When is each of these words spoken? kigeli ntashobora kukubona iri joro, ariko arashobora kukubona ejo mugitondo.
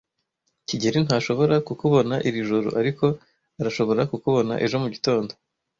kigeli 0.67 0.99
ntashobora 1.05 1.55
kukubona 1.67 2.15
iri 2.27 2.39
joro, 2.49 2.69
ariko 2.81 3.05
arashobora 3.59 4.01
kukubona 4.11 4.53
ejo 4.65 4.75
mugitondo. 4.83 5.31